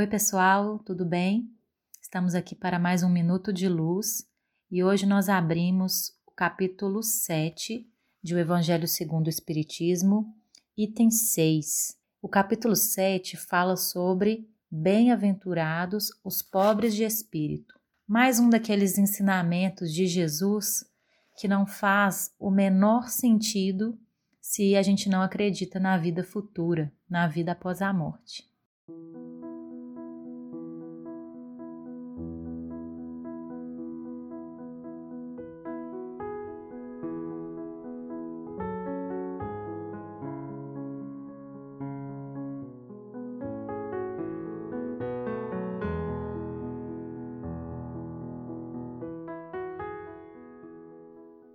Oi, 0.00 0.06
pessoal, 0.06 0.78
tudo 0.78 1.04
bem? 1.04 1.54
Estamos 2.00 2.34
aqui 2.34 2.54
para 2.54 2.78
mais 2.78 3.02
um 3.02 3.10
Minuto 3.10 3.52
de 3.52 3.68
Luz 3.68 4.26
e 4.70 4.82
hoje 4.82 5.04
nós 5.04 5.28
abrimos 5.28 6.14
o 6.26 6.30
capítulo 6.30 7.02
7 7.02 7.86
de 8.22 8.34
O 8.34 8.38
Evangelho 8.38 8.88
segundo 8.88 9.26
o 9.26 9.28
Espiritismo, 9.28 10.34
item 10.74 11.10
6. 11.10 11.98
O 12.22 12.30
capítulo 12.30 12.74
7 12.74 13.36
fala 13.36 13.76
sobre 13.76 14.48
bem-aventurados 14.70 16.08
os 16.24 16.40
pobres 16.40 16.94
de 16.94 17.04
espírito. 17.04 17.78
Mais 18.08 18.40
um 18.40 18.48
daqueles 18.48 18.96
ensinamentos 18.96 19.92
de 19.92 20.06
Jesus 20.06 20.82
que 21.36 21.46
não 21.46 21.66
faz 21.66 22.34
o 22.38 22.50
menor 22.50 23.10
sentido 23.10 24.00
se 24.40 24.74
a 24.76 24.82
gente 24.82 25.10
não 25.10 25.20
acredita 25.20 25.78
na 25.78 25.98
vida 25.98 26.24
futura, 26.24 26.90
na 27.06 27.28
vida 27.28 27.52
após 27.52 27.82
a 27.82 27.92
morte. 27.92 28.49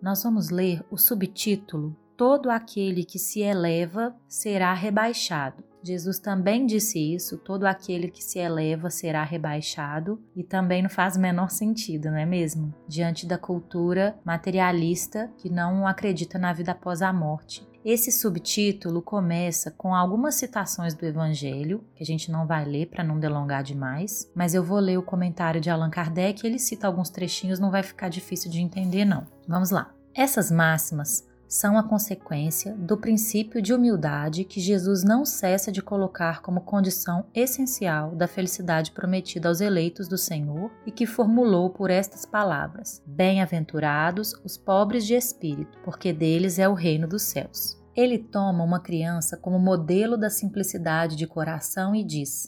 Nós 0.06 0.22
vamos 0.22 0.52
ler 0.52 0.86
o 0.92 0.98
subtítulo 1.00 1.98
Todo 2.18 2.50
aquele 2.50 3.04
que 3.04 3.20
se 3.20 3.42
eleva 3.42 4.16
será 4.26 4.74
rebaixado. 4.74 5.64
Jesus 5.84 6.18
também 6.18 6.66
disse 6.66 6.98
isso: 6.98 7.38
todo 7.38 7.66
aquele 7.66 8.08
que 8.08 8.24
se 8.24 8.40
eleva 8.40 8.90
será 8.90 9.24
rebaixado, 9.24 10.20
e 10.34 10.42
também 10.42 10.82
não 10.82 10.90
faz 10.90 11.18
o 11.18 11.20
menor 11.20 11.50
sentido, 11.50 12.10
não 12.10 12.18
é 12.18 12.26
mesmo? 12.26 12.74
Diante 12.88 13.26
da 13.26 13.38
cultura 13.38 14.18
materialista 14.24 15.30
que 15.38 15.50
não 15.50 15.86
acredita 15.86 16.40
na 16.40 16.54
vida 16.54 16.72
após 16.72 17.02
a 17.02 17.12
morte. 17.12 17.68
Esse 17.84 18.12
subtítulo 18.12 19.00
começa 19.02 19.70
com 19.70 19.94
algumas 19.94 20.36
citações 20.36 20.96
do 20.96 21.06
Evangelho, 21.06 21.84
que 21.94 22.02
a 22.02 22.06
gente 22.06 22.32
não 22.32 22.48
vai 22.48 22.66
ler 22.66 22.88
para 22.88 23.04
não 23.04 23.20
delongar 23.20 23.62
demais, 23.62 24.32
mas 24.34 24.56
eu 24.56 24.64
vou 24.64 24.80
ler 24.80 24.98
o 24.98 25.04
comentário 25.04 25.62
de 25.62 25.70
Allan 25.70 25.92
Kardec, 25.92 26.48
ele 26.48 26.58
cita 26.58 26.88
alguns 26.88 27.12
trechinhos, 27.12 27.60
não 27.60 27.70
vai 27.70 27.84
ficar 27.84 28.10
difícil 28.10 28.50
de 28.50 28.60
entender 28.60 29.06
não. 29.06 29.28
Vamos 29.48 29.70
lá. 29.70 29.95
Essas 30.18 30.50
máximas 30.50 31.28
são 31.46 31.78
a 31.78 31.84
consequência 31.84 32.74
do 32.74 32.96
princípio 32.96 33.62
de 33.62 33.74
humildade 33.74 34.46
que 34.46 34.62
Jesus 34.62 35.04
não 35.04 35.26
cessa 35.26 35.74
de 35.74 35.82
colocar 35.82 36.42
como 36.42 36.62
condição 36.62 37.26
essencial 37.34 38.16
da 38.16 38.26
felicidade 38.26 38.92
prometida 38.92 39.50
aos 39.50 39.60
eleitos 39.60 40.08
do 40.08 40.18
Senhor 40.18 40.72
e 40.86 40.92
que 40.92 41.06
formulou 41.06 41.70
por 41.70 41.92
estas 41.92 42.26
palavras: 42.26 43.04
Bem-aventurados 43.06 44.34
os 44.42 44.58
pobres 44.58 45.06
de 45.06 45.16
espírito, 45.16 45.78
porque 45.84 46.14
deles 46.14 46.60
é 46.60 46.70
o 46.70 46.74
reino 46.74 47.10
dos 47.10 47.24
céus. 47.24 47.78
Ele 47.94 48.18
toma 48.18 48.64
uma 48.64 48.80
criança 48.80 49.36
como 49.36 49.60
modelo 49.60 50.16
da 50.16 50.30
simplicidade 50.30 51.18
de 51.18 51.28
coração 51.28 51.94
e 51.94 52.06
diz: 52.06 52.48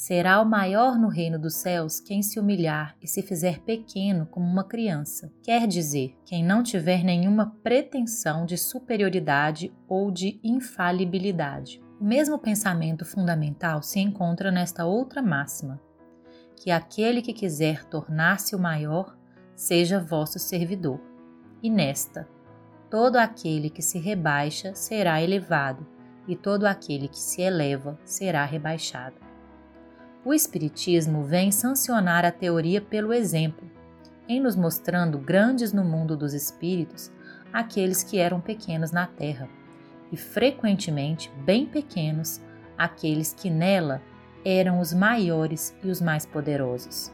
Será 0.00 0.40
o 0.40 0.46
maior 0.46 0.98
no 0.98 1.08
reino 1.08 1.38
dos 1.38 1.56
céus 1.56 2.00
quem 2.00 2.22
se 2.22 2.40
humilhar 2.40 2.96
e 3.02 3.06
se 3.06 3.20
fizer 3.20 3.60
pequeno 3.60 4.24
como 4.24 4.46
uma 4.46 4.64
criança. 4.64 5.30
Quer 5.42 5.66
dizer, 5.66 6.16
quem 6.24 6.42
não 6.42 6.62
tiver 6.62 7.04
nenhuma 7.04 7.54
pretensão 7.62 8.46
de 8.46 8.56
superioridade 8.56 9.70
ou 9.86 10.10
de 10.10 10.40
infalibilidade. 10.42 11.82
O 12.00 12.04
mesmo 12.04 12.38
pensamento 12.38 13.04
fundamental 13.04 13.82
se 13.82 14.00
encontra 14.00 14.50
nesta 14.50 14.86
outra 14.86 15.20
máxima: 15.20 15.78
que 16.56 16.70
aquele 16.70 17.20
que 17.20 17.34
quiser 17.34 17.84
tornar-se 17.84 18.56
o 18.56 18.58
maior 18.58 19.14
seja 19.54 20.00
vosso 20.00 20.38
servidor. 20.38 20.98
E 21.62 21.68
nesta, 21.68 22.26
todo 22.88 23.16
aquele 23.16 23.68
que 23.68 23.82
se 23.82 23.98
rebaixa 23.98 24.74
será 24.74 25.20
elevado, 25.20 25.86
e 26.26 26.34
todo 26.34 26.64
aquele 26.64 27.06
que 27.06 27.18
se 27.20 27.42
eleva 27.42 27.98
será 28.02 28.46
rebaixado. 28.46 29.28
O 30.22 30.34
Espiritismo 30.34 31.22
vem 31.22 31.50
sancionar 31.50 32.26
a 32.26 32.30
teoria 32.30 32.78
pelo 32.78 33.10
exemplo, 33.10 33.66
em 34.28 34.38
nos 34.38 34.54
mostrando 34.54 35.16
grandes 35.16 35.72
no 35.72 35.82
mundo 35.82 36.14
dos 36.14 36.34
espíritos 36.34 37.10
aqueles 37.50 38.02
que 38.02 38.18
eram 38.18 38.38
pequenos 38.38 38.92
na 38.92 39.06
terra, 39.06 39.48
e 40.12 40.18
frequentemente 40.18 41.32
bem 41.42 41.64
pequenos 41.64 42.38
aqueles 42.76 43.32
que 43.32 43.48
nela 43.48 44.02
eram 44.44 44.78
os 44.78 44.92
maiores 44.92 45.74
e 45.82 45.88
os 45.88 46.02
mais 46.02 46.26
poderosos. 46.26 47.10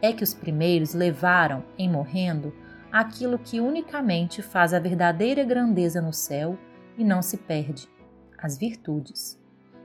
É 0.00 0.10
que 0.10 0.24
os 0.24 0.32
primeiros 0.32 0.94
levaram, 0.94 1.62
em 1.76 1.90
morrendo, 1.90 2.54
aquilo 2.90 3.38
que 3.38 3.60
unicamente 3.60 4.40
faz 4.40 4.72
a 4.72 4.78
verdadeira 4.78 5.44
grandeza 5.44 6.00
no 6.00 6.12
céu 6.12 6.58
e 6.96 7.04
não 7.04 7.20
se 7.20 7.36
perde, 7.36 7.86
as 8.38 8.56
virtudes, 8.56 9.38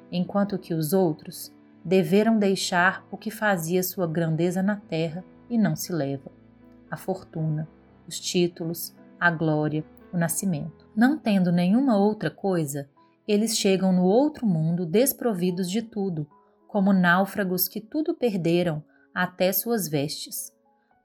enquanto 0.10 0.58
que 0.58 0.74
os 0.74 0.94
outros 0.94 1.54
deveram 1.84 2.38
deixar 2.38 3.06
o 3.12 3.18
que 3.18 3.32
fazia 3.32 3.82
sua 3.84 4.08
grandeza 4.08 4.62
na 4.62 4.76
terra 4.76 5.24
e 5.50 5.58
não 5.58 5.76
se 5.76 5.92
leva: 5.92 6.32
a 6.90 6.98
fortuna, 6.98 7.68
os 8.08 8.20
títulos, 8.20 8.96
a 9.20 9.30
glória, 9.32 9.84
o 10.14 10.18
nascimento. 10.18 10.88
Não 10.96 11.18
tendo 11.18 11.52
nenhuma 11.52 11.98
outra 11.98 12.30
coisa, 12.30 12.90
eles 13.28 13.58
chegam 13.58 13.94
no 13.94 14.04
outro 14.04 14.46
mundo 14.46 14.86
desprovidos 14.86 15.70
de 15.70 15.82
tudo, 15.82 16.28
como 16.68 16.94
náufragos 16.94 17.68
que 17.68 17.80
tudo 17.80 18.14
perderam, 18.14 18.84
até 19.14 19.52
suas 19.52 19.88
vestes. 19.88 20.52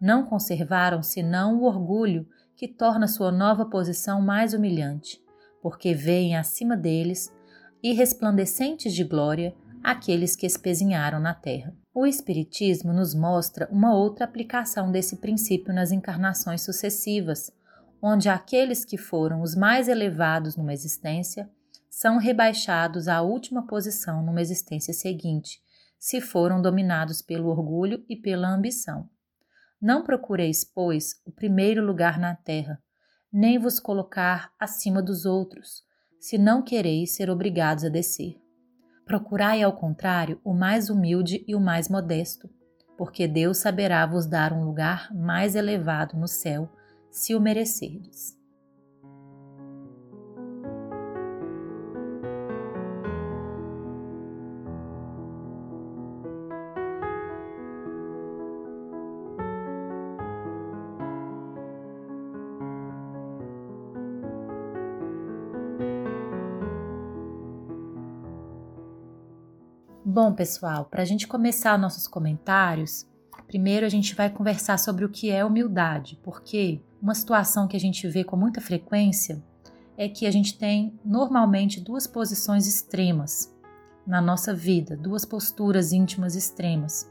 Não 0.00 0.24
conservaram 0.24 1.02
senão 1.02 1.58
o 1.58 1.64
orgulho 1.64 2.26
que 2.56 2.68
torna 2.68 3.08
sua 3.08 3.32
nova 3.32 3.66
posição 3.66 4.20
mais 4.20 4.54
humilhante, 4.54 5.20
porque 5.60 5.94
veem 5.94 6.36
acima 6.36 6.76
deles, 6.76 7.34
e 7.82 7.92
resplandecentes 7.92 8.94
de 8.94 9.04
glória, 9.04 9.54
aqueles 9.84 10.34
que 10.34 10.46
espezinharam 10.46 11.20
na 11.20 11.34
terra. 11.34 11.76
O 11.92 12.06
Espiritismo 12.06 12.90
nos 12.90 13.14
mostra 13.14 13.68
uma 13.70 13.94
outra 13.94 14.24
aplicação 14.24 14.90
desse 14.90 15.18
princípio 15.18 15.74
nas 15.74 15.92
encarnações 15.92 16.62
sucessivas, 16.62 17.52
onde 18.00 18.30
aqueles 18.30 18.82
que 18.82 18.96
foram 18.96 19.42
os 19.42 19.54
mais 19.54 19.86
elevados 19.86 20.56
numa 20.56 20.72
existência 20.72 21.50
são 21.90 22.16
rebaixados 22.16 23.08
à 23.08 23.20
última 23.20 23.66
posição 23.66 24.24
numa 24.24 24.40
existência 24.40 24.94
seguinte, 24.94 25.60
se 25.98 26.18
foram 26.18 26.62
dominados 26.62 27.20
pelo 27.20 27.48
orgulho 27.48 28.02
e 28.08 28.16
pela 28.16 28.48
ambição. 28.48 29.08
Não 29.80 30.02
procureis, 30.02 30.64
pois, 30.64 31.20
o 31.26 31.30
primeiro 31.30 31.84
lugar 31.84 32.18
na 32.18 32.34
terra, 32.34 32.82
nem 33.30 33.58
vos 33.58 33.78
colocar 33.78 34.50
acima 34.58 35.02
dos 35.02 35.26
outros, 35.26 35.82
se 36.18 36.38
não 36.38 36.62
quereis 36.62 37.14
ser 37.14 37.28
obrigados 37.28 37.84
a 37.84 37.90
descer. 37.90 38.43
Procurai, 39.04 39.62
ao 39.62 39.72
contrário, 39.72 40.40
o 40.42 40.54
mais 40.54 40.88
humilde 40.88 41.44
e 41.46 41.54
o 41.54 41.60
mais 41.60 41.88
modesto, 41.88 42.48
porque 42.96 43.28
Deus 43.28 43.58
saberá 43.58 44.06
vos 44.06 44.26
dar 44.26 44.52
um 44.52 44.64
lugar 44.64 45.14
mais 45.14 45.54
elevado 45.54 46.16
no 46.16 46.26
céu, 46.26 46.70
se 47.10 47.34
o 47.34 47.40
merecerdes. 47.40 48.43
Bom, 70.14 70.32
pessoal, 70.32 70.84
para 70.84 71.02
a 71.02 71.04
gente 71.04 71.26
começar 71.26 71.76
nossos 71.76 72.06
comentários, 72.06 73.04
primeiro 73.48 73.84
a 73.84 73.88
gente 73.88 74.14
vai 74.14 74.30
conversar 74.30 74.78
sobre 74.78 75.04
o 75.04 75.08
que 75.08 75.28
é 75.28 75.44
humildade, 75.44 76.20
porque 76.22 76.80
uma 77.02 77.16
situação 77.16 77.66
que 77.66 77.76
a 77.76 77.80
gente 77.80 78.06
vê 78.06 78.22
com 78.22 78.36
muita 78.36 78.60
frequência 78.60 79.42
é 79.98 80.08
que 80.08 80.24
a 80.24 80.30
gente 80.30 80.56
tem 80.56 80.96
normalmente 81.04 81.80
duas 81.80 82.06
posições 82.06 82.64
extremas 82.68 83.52
na 84.06 84.20
nossa 84.20 84.54
vida, 84.54 84.96
duas 84.96 85.24
posturas 85.24 85.92
íntimas 85.92 86.36
extremas. 86.36 87.10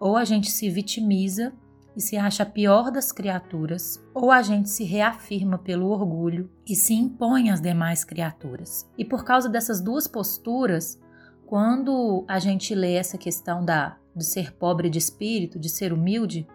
Ou 0.00 0.16
a 0.16 0.24
gente 0.24 0.50
se 0.50 0.68
vitimiza 0.68 1.52
e 1.96 2.00
se 2.00 2.16
acha 2.16 2.42
a 2.42 2.46
pior 2.46 2.90
das 2.90 3.12
criaturas, 3.12 4.04
ou 4.12 4.32
a 4.32 4.42
gente 4.42 4.70
se 4.70 4.82
reafirma 4.82 5.56
pelo 5.56 5.86
orgulho 5.86 6.50
e 6.66 6.74
se 6.74 6.94
impõe 6.94 7.50
às 7.50 7.60
demais 7.60 8.02
criaturas. 8.02 8.90
E 8.98 9.04
por 9.04 9.24
causa 9.24 9.48
dessas 9.48 9.80
duas 9.80 10.08
posturas, 10.08 10.98
quando 11.46 12.24
a 12.28 12.38
gente 12.38 12.74
lê 12.74 12.94
essa 12.94 13.18
questão 13.18 13.64
da, 13.64 13.96
de 14.14 14.24
ser 14.24 14.52
pobre 14.52 14.88
de 14.88 14.98
espírito, 14.98 15.58
de 15.58 15.68
ser 15.68 15.92
humilde, 15.92 16.46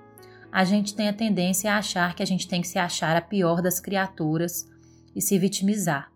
a 0.51 0.63
gente 0.63 0.95
tem 0.95 1.07
a 1.07 1.13
tendência 1.13 1.71
a 1.71 1.77
achar 1.77 2.15
que 2.15 2.24
a 2.24 2.25
gente 2.25 2.47
tem 2.47 2.62
que 2.62 2.68
se 2.68 2.80
achar 2.80 3.15
a 3.15 3.21
pior 3.21 3.62
das 3.62 3.80
criaturas 3.80 4.68
e 5.15 5.21
se 5.21 5.38
vitimizar. 5.38 6.12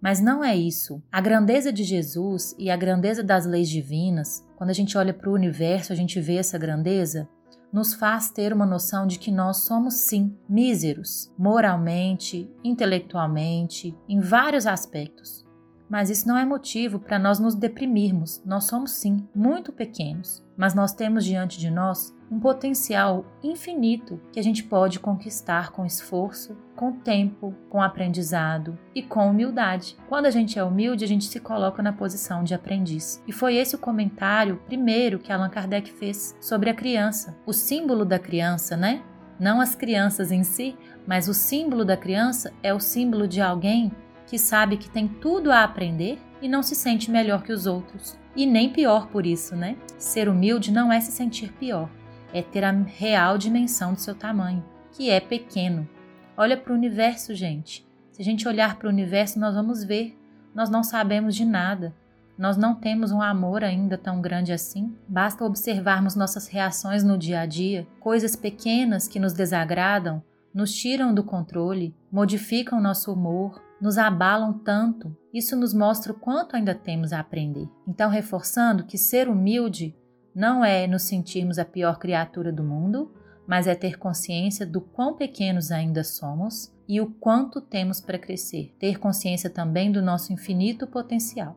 Mas 0.00 0.20
não 0.20 0.44
é 0.44 0.56
isso. 0.56 1.02
A 1.10 1.20
grandeza 1.20 1.72
de 1.72 1.82
Jesus 1.82 2.54
e 2.58 2.70
a 2.70 2.76
grandeza 2.76 3.22
das 3.22 3.46
leis 3.46 3.68
divinas, 3.68 4.44
quando 4.56 4.70
a 4.70 4.74
gente 4.74 4.96
olha 4.96 5.12
para 5.12 5.30
o 5.30 5.34
universo, 5.34 5.92
a 5.92 5.96
gente 5.96 6.20
vê 6.20 6.36
essa 6.36 6.58
grandeza, 6.58 7.28
nos 7.72 7.94
faz 7.94 8.30
ter 8.30 8.52
uma 8.52 8.64
noção 8.64 9.06
de 9.06 9.18
que 9.18 9.30
nós 9.30 9.58
somos 9.58 9.94
sim 9.94 10.36
míseros, 10.48 11.32
moralmente, 11.36 12.50
intelectualmente, 12.64 13.94
em 14.08 14.20
vários 14.20 14.66
aspectos. 14.66 15.47
Mas 15.88 16.10
isso 16.10 16.28
não 16.28 16.36
é 16.36 16.44
motivo 16.44 16.98
para 16.98 17.18
nós 17.18 17.38
nos 17.38 17.54
deprimirmos. 17.54 18.42
Nós 18.44 18.64
somos 18.64 18.92
sim 18.92 19.26
muito 19.34 19.72
pequenos, 19.72 20.44
mas 20.56 20.74
nós 20.74 20.92
temos 20.92 21.24
diante 21.24 21.58
de 21.58 21.70
nós 21.70 22.14
um 22.30 22.38
potencial 22.38 23.24
infinito 23.42 24.20
que 24.30 24.38
a 24.38 24.42
gente 24.42 24.62
pode 24.62 25.00
conquistar 25.00 25.72
com 25.72 25.86
esforço, 25.86 26.56
com 26.76 26.92
tempo, 26.92 27.54
com 27.70 27.82
aprendizado 27.82 28.78
e 28.94 29.02
com 29.02 29.30
humildade. 29.30 29.96
Quando 30.08 30.26
a 30.26 30.30
gente 30.30 30.58
é 30.58 30.64
humilde, 30.64 31.04
a 31.04 31.08
gente 31.08 31.24
se 31.24 31.40
coloca 31.40 31.82
na 31.82 31.92
posição 31.92 32.44
de 32.44 32.54
aprendiz. 32.54 33.22
E 33.26 33.32
foi 33.32 33.56
esse 33.56 33.74
o 33.74 33.78
comentário 33.78 34.60
primeiro 34.66 35.18
que 35.18 35.32
Allan 35.32 35.48
Kardec 35.48 35.90
fez 35.92 36.36
sobre 36.40 36.68
a 36.68 36.74
criança. 36.74 37.36
O 37.46 37.52
símbolo 37.52 38.04
da 38.04 38.18
criança, 38.18 38.76
né? 38.76 39.02
Não 39.40 39.60
as 39.60 39.74
crianças 39.74 40.32
em 40.32 40.42
si, 40.42 40.76
mas 41.06 41.28
o 41.28 41.34
símbolo 41.34 41.84
da 41.84 41.96
criança 41.96 42.52
é 42.62 42.74
o 42.74 42.80
símbolo 42.80 43.26
de 43.26 43.40
alguém 43.40 43.90
que 44.28 44.38
sabe 44.38 44.76
que 44.76 44.90
tem 44.90 45.08
tudo 45.08 45.50
a 45.50 45.64
aprender 45.64 46.18
e 46.40 46.48
não 46.48 46.62
se 46.62 46.74
sente 46.74 47.10
melhor 47.10 47.42
que 47.42 47.52
os 47.52 47.66
outros. 47.66 48.18
E 48.36 48.46
nem 48.46 48.70
pior 48.70 49.08
por 49.08 49.26
isso, 49.26 49.56
né? 49.56 49.76
Ser 49.98 50.28
humilde 50.28 50.70
não 50.70 50.92
é 50.92 51.00
se 51.00 51.10
sentir 51.10 51.52
pior, 51.54 51.90
é 52.32 52.42
ter 52.42 52.62
a 52.62 52.70
real 52.70 53.38
dimensão 53.38 53.94
do 53.94 54.00
seu 54.00 54.14
tamanho, 54.14 54.64
que 54.92 55.10
é 55.10 55.18
pequeno. 55.18 55.88
Olha 56.36 56.56
para 56.56 56.72
o 56.72 56.76
universo, 56.76 57.34
gente. 57.34 57.86
Se 58.12 58.20
a 58.20 58.24
gente 58.24 58.46
olhar 58.46 58.76
para 58.76 58.86
o 58.86 58.90
universo, 58.90 59.40
nós 59.40 59.54
vamos 59.54 59.82
ver. 59.82 60.16
Nós 60.54 60.68
não 60.68 60.82
sabemos 60.82 61.34
de 61.34 61.44
nada. 61.44 61.94
Nós 62.36 62.56
não 62.56 62.74
temos 62.74 63.10
um 63.10 63.20
amor 63.20 63.64
ainda 63.64 63.98
tão 63.98 64.20
grande 64.20 64.52
assim. 64.52 64.94
Basta 65.08 65.44
observarmos 65.44 66.14
nossas 66.14 66.46
reações 66.46 67.02
no 67.02 67.18
dia 67.18 67.40
a 67.40 67.46
dia, 67.46 67.86
coisas 67.98 68.36
pequenas 68.36 69.08
que 69.08 69.18
nos 69.18 69.32
desagradam, 69.32 70.22
nos 70.54 70.72
tiram 70.72 71.12
do 71.12 71.24
controle, 71.24 71.94
modificam 72.12 72.80
nosso 72.80 73.12
humor, 73.12 73.60
nos 73.80 73.98
abalam 73.98 74.52
tanto, 74.52 75.16
isso 75.32 75.56
nos 75.56 75.72
mostra 75.72 76.12
o 76.12 76.18
quanto 76.18 76.56
ainda 76.56 76.74
temos 76.74 77.12
a 77.12 77.20
aprender. 77.20 77.68
Então, 77.86 78.10
reforçando 78.10 78.84
que 78.84 78.98
ser 78.98 79.28
humilde 79.28 79.94
não 80.34 80.64
é 80.64 80.86
nos 80.86 81.02
sentirmos 81.02 81.58
a 81.58 81.64
pior 81.64 81.98
criatura 81.98 82.52
do 82.52 82.64
mundo, 82.64 83.12
mas 83.46 83.66
é 83.66 83.74
ter 83.74 83.98
consciência 83.98 84.66
do 84.66 84.80
quão 84.80 85.14
pequenos 85.14 85.70
ainda 85.70 86.04
somos 86.04 86.72
e 86.88 87.00
o 87.00 87.06
quanto 87.06 87.60
temos 87.60 88.00
para 88.00 88.18
crescer, 88.18 88.74
ter 88.78 88.98
consciência 88.98 89.48
também 89.48 89.90
do 89.90 90.02
nosso 90.02 90.32
infinito 90.32 90.86
potencial. 90.86 91.56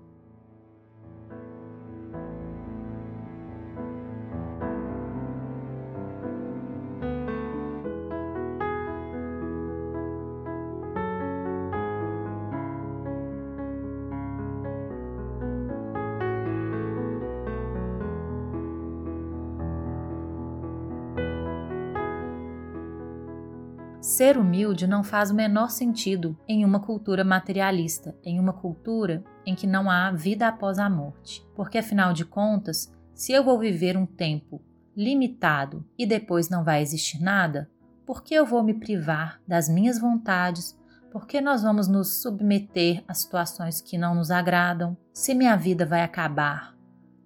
Ser 24.22 24.38
humilde 24.38 24.86
não 24.86 25.04
faz 25.04 25.32
o 25.32 25.34
menor 25.34 25.72
sentido 25.72 26.38
em 26.48 26.64
uma 26.64 26.80
cultura 26.80 27.24
materialista, 27.24 28.16
em 28.24 28.40
uma 28.40 28.54
cultura 28.54 29.24
em 29.44 29.56
que 29.56 29.66
não 29.66 29.90
há 29.90 30.12
vida 30.12 30.48
após 30.48 30.78
a 30.78 30.88
morte. 30.88 31.44
Porque, 31.56 31.80
afinal 31.80 32.14
de 32.14 32.24
contas, 32.24 32.94
se 33.16 33.32
eu 33.32 33.44
vou 33.44 33.58
viver 33.58 33.98
um 33.98 34.06
tempo 34.06 34.62
limitado 34.96 35.84
e 35.98 36.06
depois 36.06 36.50
não 36.50 36.64
vai 36.64 36.84
existir 36.84 37.20
nada, 37.20 37.68
por 38.06 38.24
que 38.24 38.36
eu 38.36 38.46
vou 38.46 38.62
me 38.62 38.76
privar 38.76 39.42
das 39.48 39.68
minhas 39.68 40.00
vontades? 40.00 40.80
Por 41.12 41.26
que 41.26 41.42
nós 41.42 41.64
vamos 41.64 41.88
nos 41.88 42.22
submeter 42.22 43.04
a 43.08 43.16
situações 43.16 43.82
que 43.82 43.98
não 43.98 44.14
nos 44.14 44.30
agradam? 44.30 44.96
Se 45.12 45.34
minha 45.34 45.56
vida 45.56 45.84
vai 45.84 46.04
acabar 46.04 46.71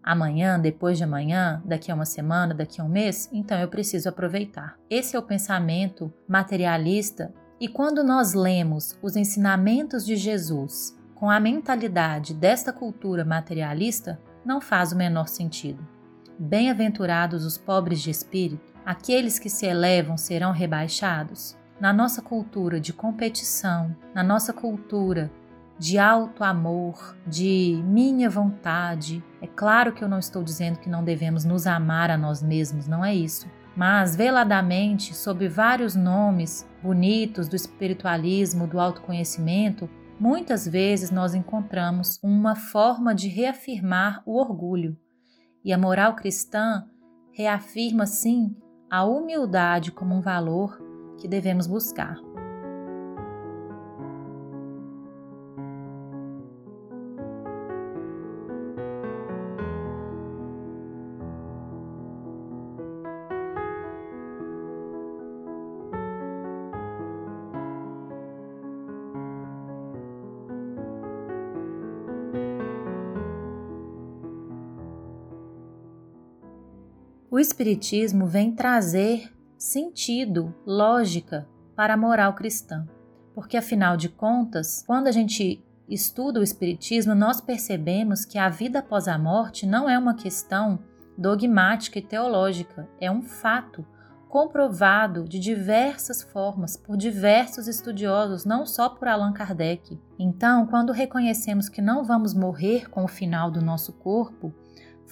amanhã, 0.05 0.59
depois 0.59 0.99
de 0.99 1.03
amanhã, 1.03 1.63
daqui 1.65 1.91
a 1.91 1.95
uma 1.95 2.05
semana, 2.05 2.53
daqui 2.53 2.79
a 2.79 2.83
um 2.83 2.87
mês, 2.87 3.27
então 3.33 3.59
eu 3.59 3.67
preciso 3.67 4.07
aproveitar. 4.07 4.77
Esse 4.87 5.15
é 5.15 5.19
o 5.19 5.23
pensamento 5.23 6.13
materialista, 6.27 7.33
e 7.59 7.67
quando 7.67 8.03
nós 8.03 8.33
lemos 8.33 8.95
os 9.01 9.15
ensinamentos 9.15 10.05
de 10.05 10.15
Jesus 10.15 10.95
com 11.15 11.29
a 11.29 11.39
mentalidade 11.39 12.33
desta 12.33 12.71
cultura 12.71 13.25
materialista, 13.25 14.19
não 14.45 14.61
faz 14.61 14.91
o 14.91 14.97
menor 14.97 15.27
sentido. 15.27 15.85
Bem-aventurados 16.37 17.45
os 17.45 17.57
pobres 17.57 18.01
de 18.01 18.11
espírito, 18.11 18.73
aqueles 18.85 19.39
que 19.39 19.49
se 19.49 19.65
elevam 19.65 20.17
serão 20.17 20.51
rebaixados. 20.51 21.57
Na 21.79 21.91
nossa 21.91 22.21
cultura 22.21 22.79
de 22.79 22.93
competição, 22.93 23.95
na 24.13 24.21
nossa 24.21 24.53
cultura 24.53 25.31
de 25.77 25.97
alto 25.97 26.43
amor, 26.43 27.15
de 27.27 27.81
minha 27.85 28.29
vontade. 28.29 29.23
É 29.41 29.47
claro 29.47 29.93
que 29.93 30.03
eu 30.03 30.09
não 30.09 30.19
estou 30.19 30.43
dizendo 30.43 30.79
que 30.79 30.89
não 30.89 31.03
devemos 31.03 31.43
nos 31.43 31.67
amar 31.67 32.09
a 32.09 32.17
nós 32.17 32.41
mesmos, 32.41 32.87
não 32.87 33.03
é 33.03 33.13
isso. 33.13 33.47
Mas 33.75 34.15
veladamente, 34.15 35.13
sob 35.13 35.47
vários 35.49 35.95
nomes 35.95 36.67
bonitos 36.81 37.49
do 37.49 37.55
espiritualismo, 37.55 38.67
do 38.67 38.79
autoconhecimento, 38.79 39.89
muitas 40.17 40.65
vezes 40.65 41.11
nós 41.11 41.35
encontramos 41.35 42.19
uma 42.23 42.55
forma 42.55 43.13
de 43.13 43.27
reafirmar 43.27 44.23
o 44.25 44.39
orgulho. 44.39 44.97
E 45.63 45.73
a 45.73 45.77
moral 45.77 46.15
cristã 46.15 46.85
reafirma, 47.33 48.05
sim, 48.05 48.55
a 48.89 49.03
humildade 49.03 49.91
como 49.91 50.15
um 50.15 50.21
valor 50.21 50.79
que 51.17 51.27
devemos 51.27 51.67
buscar. 51.67 52.15
O 77.35 77.39
Espiritismo 77.39 78.27
vem 78.27 78.53
trazer 78.53 79.29
sentido, 79.57 80.55
lógica 80.65 81.45
para 81.75 81.93
a 81.93 81.97
moral 81.97 82.33
cristã. 82.33 82.87
Porque, 83.33 83.57
afinal 83.57 83.97
de 83.97 84.07
contas, 84.07 84.85
quando 84.87 85.07
a 85.07 85.11
gente 85.11 85.61
estuda 85.89 86.39
o 86.39 86.43
Espiritismo, 86.43 87.13
nós 87.13 87.41
percebemos 87.41 88.23
que 88.23 88.37
a 88.37 88.47
vida 88.47 88.79
após 88.79 89.09
a 89.09 89.17
morte 89.17 89.65
não 89.65 89.89
é 89.89 89.99
uma 89.99 90.13
questão 90.13 90.79
dogmática 91.17 91.99
e 91.99 92.01
teológica, 92.01 92.87
é 93.01 93.11
um 93.11 93.21
fato 93.21 93.85
comprovado 94.29 95.25
de 95.25 95.37
diversas 95.37 96.23
formas 96.23 96.77
por 96.77 96.95
diversos 96.95 97.67
estudiosos, 97.67 98.45
não 98.45 98.65
só 98.65 98.87
por 98.87 99.09
Allan 99.09 99.33
Kardec. 99.33 99.99
Então, 100.17 100.65
quando 100.67 100.93
reconhecemos 100.93 101.67
que 101.67 101.81
não 101.81 102.05
vamos 102.05 102.33
morrer 102.33 102.89
com 102.89 103.03
o 103.03 103.09
final 103.09 103.51
do 103.51 103.59
nosso 103.59 103.91
corpo, 103.91 104.53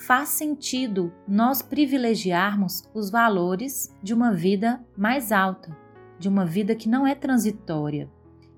faz 0.05 0.29
sentido 0.29 1.13
nós 1.25 1.61
privilegiarmos 1.61 2.83
os 2.93 3.09
valores 3.09 3.95
de 4.03 4.13
uma 4.13 4.33
vida 4.33 4.85
mais 4.97 5.31
alta, 5.31 5.75
de 6.19 6.27
uma 6.27 6.45
vida 6.45 6.75
que 6.75 6.89
não 6.89 7.07
é 7.07 7.15
transitória, 7.15 8.11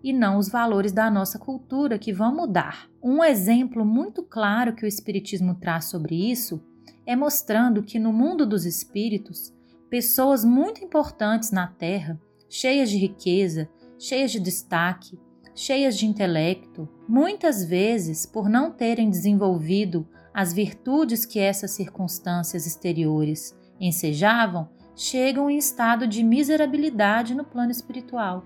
e 0.04 0.12
não 0.12 0.40
os 0.40 0.50
valores 0.50 0.92
da 0.92 1.10
nossa 1.10 1.38
cultura 1.38 2.00
que 2.00 2.12
vão 2.12 2.36
mudar. 2.36 2.90
Um 3.02 3.24
exemplo 3.24 3.86
muito 3.86 4.24
claro 4.24 4.74
que 4.74 4.86
o 4.86 4.88
Espiritismo 4.88 5.54
traz 5.54 5.86
sobre 5.86 6.32
isso 6.32 6.64
é 7.06 7.16
mostrando 7.16 7.84
que 7.84 8.00
no 8.00 8.12
mundo 8.12 8.44
dos 8.46 8.66
espíritos, 8.66 9.54
pessoas 9.88 10.44
muito 10.44 10.84
importantes 10.84 11.52
na 11.52 11.68
Terra, 11.68 12.20
cheias 12.50 12.90
de 12.90 12.98
riqueza, 12.98 13.70
cheias 14.00 14.32
de 14.32 14.40
destaque, 14.40 15.20
cheias 15.54 15.96
de 15.96 16.08
intelecto, 16.08 16.90
muitas 17.08 17.64
vezes 17.64 18.26
por 18.26 18.50
não 18.50 18.72
terem 18.72 19.12
desenvolvido 19.12 20.08
as 20.36 20.52
virtudes 20.52 21.26
que 21.26 21.40
essas 21.40 21.72
circunstâncias 21.72 22.68
exteriores 22.68 23.58
ensejavam 23.80 24.68
chegam 24.94 25.50
em 25.50 25.58
estado 25.58 26.06
de 26.06 26.22
miserabilidade 26.24 27.34
no 27.34 27.46
plano 27.46 27.72
espiritual. 27.72 28.44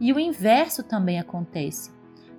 E 0.00 0.12
o 0.12 0.18
inverso 0.18 0.82
também 0.82 1.20
acontece. 1.20 1.92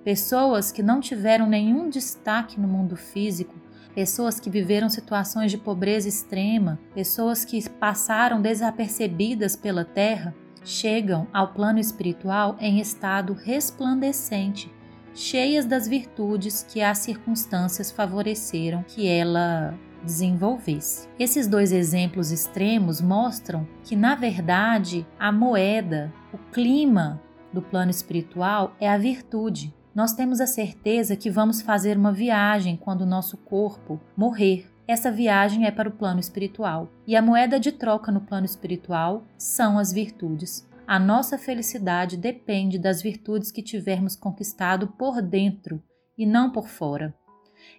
Pessoas 0.04 0.70
que 0.70 0.82
não 0.82 1.00
tiveram 1.00 1.46
nenhum 1.46 1.88
destaque 1.88 2.60
no 2.60 2.68
mundo 2.68 2.94
físico, 2.94 3.54
pessoas 3.94 4.38
que 4.38 4.50
viveram 4.50 4.90
situações 4.90 5.50
de 5.50 5.56
pobreza 5.56 6.06
extrema, 6.06 6.78
pessoas 6.94 7.42
que 7.42 7.66
passaram 7.70 8.42
desapercebidas 8.42 9.56
pela 9.56 9.86
terra, 9.86 10.34
chegam 10.62 11.26
ao 11.32 11.54
plano 11.54 11.78
espiritual 11.78 12.54
em 12.60 12.80
estado 12.80 13.32
resplandecente, 13.32 14.70
cheias 15.14 15.64
das 15.64 15.86
virtudes 15.86 16.66
que 16.68 16.82
as 16.82 16.98
circunstâncias 16.98 17.90
favoreceram 17.90 18.82
que 18.82 19.06
ela 19.06 19.78
desenvolvesse. 20.02 21.08
Esses 21.18 21.46
dois 21.46 21.72
exemplos 21.72 22.30
extremos 22.30 23.00
mostram 23.00 23.66
que, 23.82 23.96
na 23.96 24.14
verdade, 24.14 25.06
a 25.18 25.32
moeda, 25.32 26.12
o 26.32 26.38
clima 26.52 27.22
do 27.52 27.62
plano 27.62 27.90
espiritual 27.90 28.74
é 28.80 28.88
a 28.88 28.98
virtude. 28.98 29.74
Nós 29.94 30.12
temos 30.12 30.40
a 30.40 30.46
certeza 30.46 31.16
que 31.16 31.30
vamos 31.30 31.62
fazer 31.62 31.96
uma 31.96 32.12
viagem 32.12 32.76
quando 32.76 33.02
o 33.02 33.06
nosso 33.06 33.36
corpo 33.36 34.00
morrer. 34.16 34.66
Essa 34.86 35.10
viagem 35.10 35.64
é 35.64 35.70
para 35.70 35.88
o 35.88 35.92
plano 35.92 36.20
espiritual. 36.20 36.90
E 37.06 37.16
a 37.16 37.22
moeda 37.22 37.58
de 37.58 37.72
troca 37.72 38.12
no 38.12 38.20
plano 38.20 38.44
espiritual 38.44 39.24
são 39.38 39.78
as 39.78 39.92
virtudes. 39.92 40.68
A 40.86 40.98
nossa 40.98 41.38
felicidade 41.38 42.16
depende 42.16 42.78
das 42.78 43.00
virtudes 43.00 43.50
que 43.50 43.62
tivermos 43.62 44.14
conquistado 44.14 44.88
por 44.88 45.22
dentro 45.22 45.82
e 46.16 46.26
não 46.26 46.50
por 46.52 46.68
fora. 46.68 47.14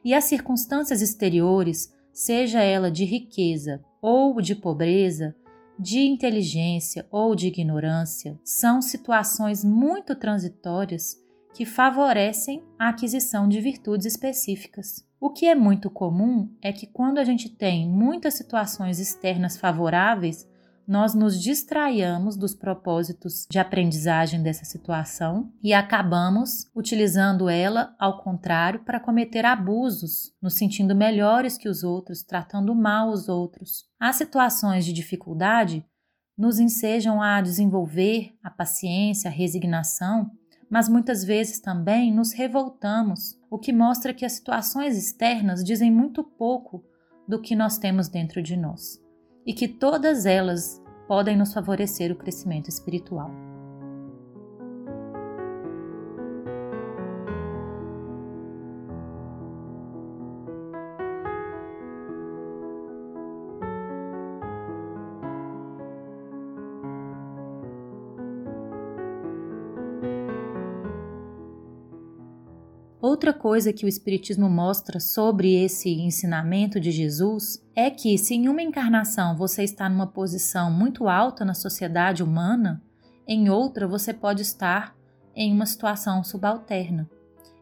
E 0.04 0.14
as 0.14 0.24
circunstâncias 0.24 1.02
exteriores, 1.02 1.94
seja 2.12 2.62
ela 2.62 2.90
de 2.90 3.06
riqueza 3.06 3.84
ou 4.02 4.42
de 4.42 4.56
pobreza, 4.56 5.36
de 5.78 6.00
inteligência 6.00 7.06
ou 7.12 7.36
de 7.36 7.48
ignorância, 7.48 8.40
são 8.44 8.82
situações 8.82 9.64
muito 9.64 10.16
transitórias 10.16 11.22
que 11.54 11.66
favorecem 11.66 12.64
a 12.80 12.90
aquisição 12.90 13.48
de 13.48 13.62
virtudes 13.62 14.06
específicas. 14.06 15.06
O 15.20 15.30
que 15.30 15.46
é 15.46 15.56
muito 15.56 15.90
comum 15.90 16.50
é 16.62 16.74
que 16.74 16.88
quando 16.88 17.18
a 17.18 17.24
gente 17.24 17.50
tem 17.50 17.88
muitas 17.88 18.34
situações 18.34 19.00
externas 19.00 19.58
favoráveis, 19.58 20.48
nós 20.88 21.16
nos 21.16 21.42
distraiamos 21.42 22.38
dos 22.38 22.54
propósitos 22.54 23.48
de 23.50 23.58
aprendizagem 23.58 24.44
dessa 24.44 24.66
situação 24.66 25.52
e 25.64 25.74
acabamos 25.74 26.70
utilizando 26.76 27.50
ela, 27.50 27.96
ao 28.00 28.22
contrário, 28.22 28.82
para 28.84 29.00
cometer 29.00 29.46
abusos, 29.46 30.34
nos 30.42 30.54
sentindo 30.54 30.96
melhores 30.96 31.58
que 31.58 31.68
os 31.68 31.84
outros, 31.84 32.24
tratando 32.24 32.76
mal 32.76 33.10
os 33.10 33.28
outros. 33.28 33.86
As 34.00 34.16
situações 34.16 34.86
de 34.86 34.94
dificuldade 34.94 35.84
nos 36.38 36.60
ensejam 36.60 37.22
a 37.22 37.42
desenvolver 37.42 38.36
a 38.44 38.52
paciência, 38.52 39.30
a 39.30 39.34
resignação, 39.34 40.30
mas 40.70 40.88
muitas 40.88 41.24
vezes 41.24 41.60
também 41.60 42.14
nos 42.14 42.32
revoltamos, 42.34 43.40
o 43.50 43.58
que 43.58 43.74
mostra 43.74 44.14
que 44.14 44.26
as 44.26 44.34
situações 44.34 44.98
externas 44.98 45.64
dizem 45.64 45.92
muito 45.92 46.24
pouco 46.24 46.84
do 47.28 47.42
que 47.42 47.56
nós 47.56 47.78
temos 47.78 48.08
dentro 48.08 48.42
de 48.42 48.56
nós 48.56 49.05
e 49.46 49.54
que 49.54 49.68
todas 49.68 50.26
elas 50.26 50.82
podem 51.08 51.38
nos 51.38 51.54
favorecer 51.54 52.12
o 52.12 52.16
crescimento 52.16 52.70
espiritual. 52.70 53.30
Outra 73.08 73.32
coisa 73.32 73.72
que 73.72 73.86
o 73.86 73.88
Espiritismo 73.88 74.50
mostra 74.50 75.00
sobre 75.00 75.54
esse 75.64 75.92
ensinamento 75.92 76.80
de 76.80 76.90
Jesus 76.90 77.64
é 77.76 77.92
que, 77.92 78.18
se 78.18 78.34
em 78.34 78.50
uma 78.50 78.64
encarnação 78.64 79.38
você 79.38 79.64
está 79.64 79.88
numa 79.88 80.08
posição 80.08 80.72
muito 80.72 81.08
alta 81.08 81.46
na 81.46 81.54
sociedade 81.54 82.24
humana, 82.24 82.82
em 83.28 83.48
outra 83.48 83.88
você 83.88 84.12
pode 84.12 84.42
estar 84.42 84.98
em 85.36 85.54
uma 85.54 85.68
situação 85.68 86.24
subalterna. 86.24 87.08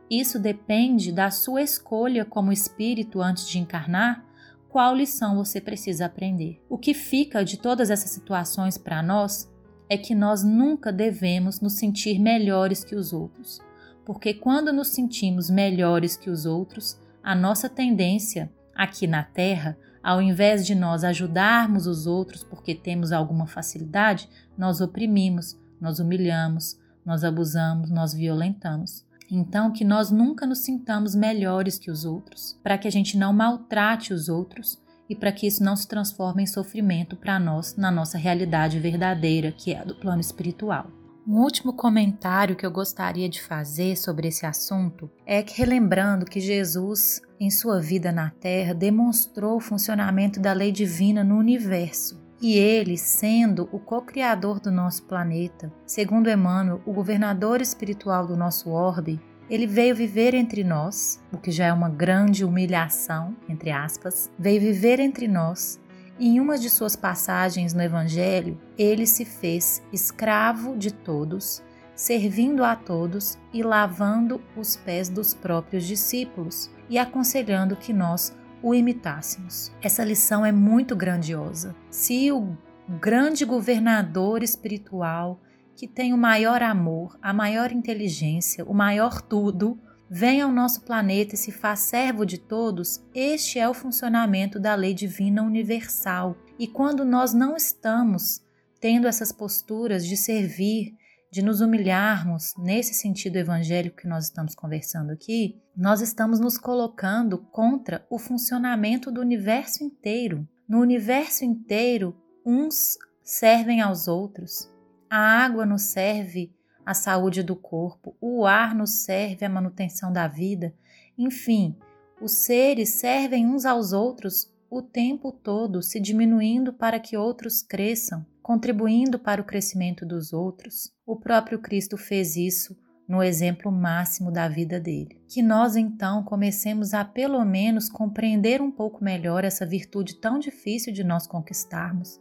Isso 0.10 0.40
depende 0.40 1.12
da 1.12 1.30
sua 1.30 1.62
escolha 1.62 2.24
como 2.24 2.50
espírito 2.50 3.22
antes 3.22 3.46
de 3.46 3.60
encarnar, 3.60 4.24
qual 4.70 4.96
lição 4.96 5.36
você 5.36 5.60
precisa 5.60 6.06
aprender. 6.06 6.64
O 6.70 6.78
que 6.78 6.94
fica 6.94 7.44
de 7.44 7.58
todas 7.58 7.90
essas 7.90 8.12
situações 8.12 8.78
para 8.78 9.04
nós 9.04 9.52
é 9.90 9.98
que 9.98 10.16
nós 10.16 10.42
nunca 10.42 10.90
devemos 10.90 11.60
nos 11.60 11.74
sentir 11.74 12.18
melhores 12.18 12.82
que 12.82 12.96
os 12.96 13.12
outros 13.12 13.60
porque 14.05 14.33
quando 14.33 14.74
nos 14.74 14.89
sentimos 14.89 15.50
melhores 15.50 16.17
que 16.17 16.29
os 16.29 16.45
outros, 16.45 16.98
a 17.24 17.33
nossa 17.33 17.69
tendência 17.69 18.51
aqui 18.75 19.07
na 19.07 19.24
Terra, 19.24 19.77
ao 20.03 20.22
invés 20.22 20.65
de 20.65 20.75
nós 20.75 21.03
ajudarmos 21.03 21.88
os 21.88 22.05
outros 22.05 22.43
porque 22.43 22.75
temos 22.75 23.12
alguma 23.12 23.48
facilidade, 23.48 24.27
nós 24.57 24.81
oprimimos, 24.81 25.57
nós 25.79 26.00
humilhamos, 26.00 26.77
nós 27.05 27.24
abusamos, 27.24 27.89
nós 27.89 28.13
violentamos. 28.13 29.05
Então, 29.31 29.72
que 29.72 29.86
nós 29.86 30.12
nunca 30.12 30.45
nos 30.45 30.60
sintamos 30.60 31.15
melhores 31.15 31.79
que 31.79 31.89
os 31.89 32.05
outros, 32.05 32.60
para 32.62 32.77
que 32.77 32.88
a 32.88 32.91
gente 32.91 33.17
não 33.17 33.33
maltrate 33.33 34.13
os 34.13 34.27
outros 34.27 34.81
e 35.10 35.15
para 35.15 35.31
que 35.31 35.48
isso 35.48 35.63
não 35.63 35.75
se 35.75 35.88
transforme 35.88 36.43
em 36.43 36.48
sofrimento 36.48 37.15
para 37.15 37.39
nós 37.39 37.75
na 37.75 37.89
nossa 37.89 38.17
realidade 38.17 38.79
verdadeira, 38.79 39.51
que 39.51 39.74
é 39.74 39.79
a 39.79 39.83
do 39.83 39.95
plano 39.95 40.22
espiritual. 40.22 40.88
Um 41.25 41.39
último 41.39 41.72
comentário 41.72 42.53
que 42.53 42.65
eu 42.65 42.72
gostaria 42.72 43.30
de 43.30 43.42
fazer 43.42 43.96
sobre 43.96 44.27
esse 44.27 44.46
assunto 44.46 45.10
é 45.25 45.42
que, 45.42 45.58
relembrando 45.58 46.25
que 46.25 46.42
Jesus, 46.42 47.22
em 47.39 47.50
sua 47.50 47.80
vida 47.80 48.12
na 48.12 48.30
Terra, 48.30 48.74
demonstrou 48.74 49.56
o 49.56 49.62
funcionamento 49.62 50.38
da 50.42 50.51
lei 50.51 50.70
divina 50.70 51.24
no 51.24 51.38
universo. 51.38 52.22
E 52.42 52.58
ele, 52.58 52.98
sendo 52.98 53.70
o 53.72 53.80
co-criador 53.80 54.60
do 54.60 54.70
nosso 54.70 55.03
planeta, 55.03 55.72
segundo 55.86 56.30
Emmanuel, 56.30 56.82
o 56.86 56.92
governador 56.92 57.62
espiritual 57.62 58.27
do 58.27 58.36
nosso 58.36 58.70
orbe, 58.70 59.18
ele 59.50 59.65
veio 59.65 59.96
viver 59.96 60.34
entre 60.34 60.62
nós, 60.62 61.24
o 61.32 61.38
que 61.38 61.51
já 61.51 61.68
é 61.68 61.74
uma 61.74 61.89
grande 61.89 62.44
humilhação, 62.44 63.34
entre 63.48 63.72
aspas, 63.72 64.30
veio 64.38 64.60
viver 64.60 65.00
entre 65.00 65.27
nós 65.27 65.80
em 66.25 66.39
uma 66.39 66.58
de 66.58 66.70
suas 66.70 66.96
passagens 66.96 67.74
no 67.74 67.82
Evangelho, 67.82 68.58
ele 68.77 69.06
se 69.06 69.25
fez 69.25 69.84
escravo 69.92 70.77
de 70.77 70.89
todos, 70.89 71.62
servindo 71.94 72.63
a 72.63 72.77
todos 72.77 73.38
e 73.51 73.62
lavando 73.62 74.42
os 74.56 74.77
pés 74.77 75.10
dos 75.10 75.34
próprios 75.34 75.86
discípulos 75.86 76.72
e 76.89 76.98
aconselhando 76.98 77.75
que 77.75 77.92
nós 77.92 78.34
o 78.62 78.74
imitássemos. 78.74 79.70
Essa 79.82 80.06
lição 80.06 80.46
é 80.46 80.51
muito 80.53 80.96
grandiosa. 80.96 81.75
Se 81.89 82.32
o 82.32 82.58
grande 83.01 83.44
governador 83.44 84.42
espiritual, 84.42 85.42
que 85.75 85.89
tem 85.89 86.13
o 86.13 86.18
maior 86.18 86.63
amor, 86.63 87.18
a 87.22 87.34
maior 87.34 87.70
inteligência, 87.74 88.63
o 88.63 88.74
maior 88.74 89.22
tudo, 89.22 89.77
vem 90.15 90.41
ao 90.41 90.51
nosso 90.51 90.82
planeta 90.82 91.34
e 91.34 91.38
se 91.39 91.51
faz 91.51 91.79
servo 91.79 92.24
de 92.24 92.38
todos, 92.38 93.03
este 93.15 93.58
é 93.58 93.67
o 93.67 93.74
funcionamento 93.74 94.60
da 94.60 94.75
lei 94.75 94.93
divina 94.93 95.41
universal. 95.41 96.38
E 96.60 96.67
quando 96.67 97.03
nós 97.03 97.34
não 97.34 97.55
estamos 97.58 98.39
tendo 98.79 99.08
essas 99.08 99.32
posturas 99.32 100.05
de 100.05 100.15
servir, 100.15 100.96
de 101.32 101.41
nos 101.41 101.62
humilharmos, 101.62 102.53
nesse 102.60 102.93
sentido 102.93 103.38
evangélico 103.38 103.98
que 103.98 104.08
nós 104.08 104.25
estamos 104.25 104.53
conversando 104.53 105.10
aqui, 105.12 105.60
nós 105.75 106.00
estamos 106.00 106.39
nos 106.39 106.60
colocando 106.60 107.39
contra 107.39 108.05
o 108.08 108.20
funcionamento 108.20 109.12
do 109.12 109.20
universo 109.20 109.84
inteiro. 109.84 110.48
No 110.70 110.79
universo 110.79 111.43
inteiro, 111.43 112.15
uns 112.46 113.00
servem 113.24 113.82
aos 113.82 114.08
outros. 114.08 114.72
A 115.10 115.17
água 115.17 115.65
nos 115.65 115.82
serve 115.82 116.53
a 116.86 116.94
saúde 116.94 117.44
do 117.44 117.56
corpo, 117.56 118.16
o 118.20 118.46
ar 118.46 118.75
nos 118.75 119.04
serve 119.04 119.46
à 119.46 119.50
manutenção 119.50 120.12
da 120.12 120.28
vida, 120.28 120.74
enfim, 121.18 121.75
os 122.22 122.32
seres 122.32 122.90
servem 122.90 123.46
uns 123.48 123.66
aos 123.66 123.94
outros 123.94 124.52
o 124.70 124.82
tempo 124.82 125.32
todo, 125.32 125.82
se 125.84 126.00
diminuindo 126.00 126.74
para 126.74 127.00
que 127.00 127.16
outros 127.16 127.62
cresçam, 127.62 128.25
contribuindo 128.42 129.20
para 129.20 129.42
o 129.42 129.46
crescimento 129.46 130.06
dos 130.06 130.34
outros. 130.34 130.92
O 131.06 131.16
próprio 131.16 131.60
Cristo 131.60 131.96
fez 131.98 132.36
isso 132.36 132.75
no 133.08 133.22
exemplo 133.22 133.72
máximo 133.72 134.32
da 134.32 134.48
vida 134.48 134.80
dele. 134.80 135.22
Que 135.28 135.42
nós 135.42 135.75
então 135.75 136.24
comecemos 136.24 136.94
a 136.94 137.06
pelo 137.06 137.44
menos 137.46 137.88
compreender 137.90 138.62
um 138.62 138.72
pouco 138.72 139.04
melhor 139.04 139.44
essa 139.44 139.66
virtude 139.66 140.16
tão 140.16 140.40
difícil 140.40 140.92
de 140.92 141.04
nós 141.04 141.28
conquistarmos 141.28 142.20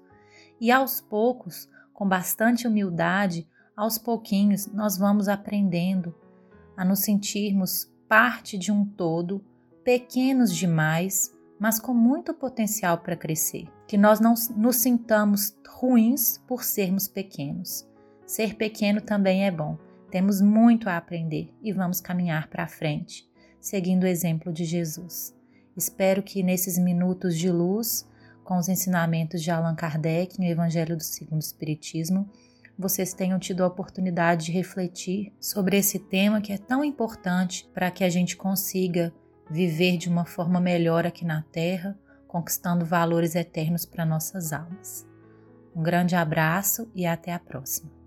e 0.60 0.70
aos 0.70 1.00
poucos, 1.00 1.68
com 1.92 2.08
bastante 2.08 2.68
humildade, 2.68 3.48
aos 3.76 3.98
pouquinhos 3.98 4.66
nós 4.66 4.96
vamos 4.96 5.28
aprendendo 5.28 6.14
a 6.76 6.84
nos 6.84 7.00
sentirmos 7.00 7.90
parte 8.08 8.58
de 8.58 8.70
um 8.70 8.84
todo, 8.84 9.44
pequenos 9.84 10.54
demais, 10.54 11.34
mas 11.58 11.78
com 11.78 11.94
muito 11.94 12.34
potencial 12.34 12.98
para 12.98 13.16
crescer. 13.16 13.68
Que 13.86 13.96
nós 13.96 14.20
não 14.20 14.34
nos 14.56 14.76
sintamos 14.76 15.56
ruins 15.66 16.38
por 16.46 16.64
sermos 16.64 17.08
pequenos. 17.08 17.88
Ser 18.26 18.54
pequeno 18.54 19.00
também 19.00 19.44
é 19.46 19.50
bom. 19.50 19.78
Temos 20.10 20.40
muito 20.40 20.88
a 20.88 20.96
aprender 20.96 21.54
e 21.62 21.72
vamos 21.72 22.00
caminhar 22.00 22.48
para 22.48 22.68
frente, 22.68 23.28
seguindo 23.60 24.04
o 24.04 24.06
exemplo 24.06 24.52
de 24.52 24.64
Jesus. 24.64 25.34
Espero 25.76 26.22
que 26.22 26.42
nesses 26.42 26.78
minutos 26.78 27.36
de 27.36 27.50
luz, 27.50 28.06
com 28.44 28.58
os 28.58 28.68
ensinamentos 28.68 29.42
de 29.42 29.50
Allan 29.50 29.74
Kardec 29.74 30.38
no 30.38 30.44
Evangelho 30.44 30.96
do 30.96 31.02
Segundo 31.02 31.40
Espiritismo, 31.40 32.28
vocês 32.78 33.12
tenham 33.12 33.38
tido 33.38 33.62
a 33.62 33.66
oportunidade 33.66 34.46
de 34.46 34.52
refletir 34.52 35.32
sobre 35.40 35.76
esse 35.76 35.98
tema 35.98 36.40
que 36.40 36.52
é 36.52 36.58
tão 36.58 36.84
importante 36.84 37.68
para 37.72 37.90
que 37.90 38.04
a 38.04 38.08
gente 38.08 38.36
consiga 38.36 39.12
viver 39.50 39.96
de 39.96 40.08
uma 40.08 40.24
forma 40.24 40.60
melhor 40.60 41.06
aqui 41.06 41.24
na 41.24 41.42
Terra, 41.42 41.98
conquistando 42.26 42.84
valores 42.84 43.34
eternos 43.34 43.84
para 43.84 44.06
nossas 44.06 44.52
almas. 44.52 45.06
Um 45.74 45.82
grande 45.82 46.14
abraço 46.14 46.90
e 46.94 47.06
até 47.06 47.32
a 47.32 47.38
próxima. 47.38 48.01